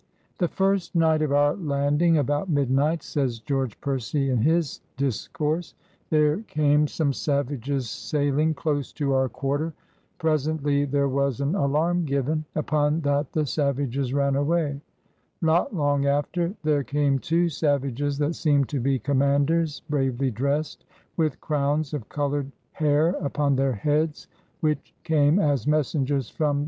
The 0.39 0.47
first 0.47 0.95
night 0.95 1.21
of 1.21 1.31
our 1.31 1.53
landing, 1.55 2.17
about 2.17 2.49
midnight,*' 2.49 3.03
says 3.03 3.37
George 3.37 3.79
Percy 3.81 4.31
in 4.31 4.39
his 4.39 4.81
Discourse, 4.97 5.61
"there 6.09 6.37
came 6.39 6.87
TsfikiA^^A^^Bte^aMitfa^toMiriKiAMMMiMMaflMMttiMfllii 6.87 6.87
JAMESTOWN 6.87 6.87
29 6.87 6.87
some 6.87 7.13
Savages 7.13 7.89
sayling 7.91 8.53
close 8.55 8.93
to 8.93 9.13
our 9.13 9.29
quarter; 9.29 9.73
pres 10.17 10.47
ently 10.47 10.89
there 10.89 11.07
was 11.07 11.39
an 11.39 11.53
alarm 11.53 12.03
given; 12.05 12.45
upon 12.55 13.01
that 13.01 13.31
the 13.33 13.45
savages 13.45 14.11
ran 14.11 14.35
away.... 14.35 14.81
Not 15.39 15.75
long 15.75 16.07
after 16.07 16.55
there 16.63 16.83
came 16.83 17.19
two 17.19 17.47
Savages 17.47 18.17
that 18.17 18.33
seemed 18.33 18.69
to 18.69 18.79
be 18.79 18.97
Commanders, 18.97 19.83
bravely 19.87 20.31
dressed, 20.31 20.83
with 21.15 21.39
Crownes 21.39 21.93
of 21.93 22.09
coloured 22.09 22.51
haire 22.71 23.09
upon 23.23 23.55
their 23.55 23.73
heads, 23.73 24.27
which 24.61 24.95
came 25.03 25.37
as 25.37 25.67
Messengers 25.67 26.27
from 26.27 26.59